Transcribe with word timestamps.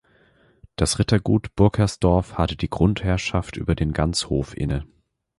Das 0.77 0.97
Rittergut 0.97 1.55
Burkersdorf 1.55 2.35
hatte 2.39 2.55
die 2.55 2.71
Grundherrschaft 2.71 3.55
über 3.55 3.75
den 3.75 3.93
Ganzhof 3.93 4.57
inne. 4.57 4.83